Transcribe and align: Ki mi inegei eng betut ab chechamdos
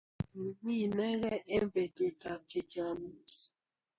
Ki 0.27 0.39
mi 0.63 0.73
inegei 0.85 1.43
eng 1.55 1.67
betut 1.73 2.21
ab 2.31 2.41
chechamdos 2.49 3.37